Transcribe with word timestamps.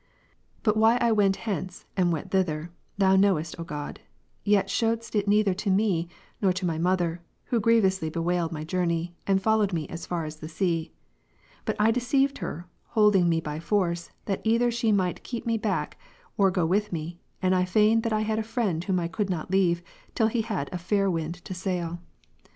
15. 0.61 0.61
But 0.63 0.77
why 0.77 0.97
I 0.97 1.11
went 1.11 1.35
hence, 1.35 1.85
and 1.95 2.11
went 2.11 2.31
thither. 2.31 2.71
Thou 2.97 3.15
knew 3.15 3.37
est, 3.37 3.59
O 3.59 3.63
God, 3.63 3.99
yet 4.43 4.67
shewedst 4.67 5.13
it 5.13 5.27
neither 5.27 5.53
to 5.53 5.69
me, 5.69 6.09
nor 6.41 6.51
to 6.53 6.65
my 6.65 6.79
mother, 6.79 7.21
who 7.43 7.59
grievously 7.59 8.09
bewailed 8.09 8.51
my 8.51 8.63
journey, 8.63 9.13
and 9.27 9.43
followed 9.43 9.73
me 9.73 9.87
as 9.89 10.07
far 10.07 10.25
as 10.25 10.37
the 10.37 10.49
sea. 10.49 10.91
But 11.65 11.75
I 11.77 11.91
deceived 11.91 12.39
her, 12.39 12.65
holding 12.87 13.29
me 13.29 13.41
by 13.41 13.59
force, 13.59 14.09
that 14.25 14.41
either 14.43 14.71
she 14.71 14.91
might 14.91 15.21
keep 15.21 15.45
me 15.45 15.59
back, 15.59 15.99
or 16.35 16.49
go 16.49 16.65
with 16.65 16.91
me, 16.91 17.19
and 17.39 17.53
I 17.53 17.63
feigned 17.65 18.01
that 18.01 18.11
I 18.11 18.21
had 18.21 18.39
a 18.39 18.41
friend 18.41 18.83
whom 18.83 18.99
I 18.99 19.07
could 19.07 19.29
not 19.29 19.51
leave, 19.51 19.83
till 20.15 20.29
he 20.29 20.41
had 20.41 20.67
a 20.73 20.79
fair 20.79 21.11
wind 21.11 21.35
to 21.45 21.53
sail. 21.53 21.99